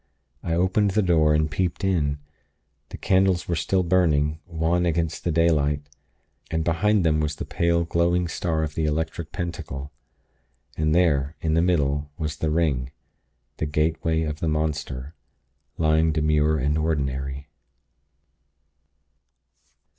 [0.41, 2.17] I opened the door, and peeped in.
[2.89, 5.83] The candles were still burning, wan against the daylight;
[6.49, 9.91] and behind them was the pale, glowing star of the Electric Pentacle.
[10.75, 12.91] And there, in the middle, was the ring...
[13.57, 15.13] the gateway of the monster,
[15.77, 17.49] lying demure and ordinary.